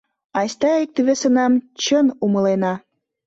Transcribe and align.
Айста 0.39 0.71
икте-весынам 0.83 1.53
чын 1.81 2.05
умылена! 2.25 2.73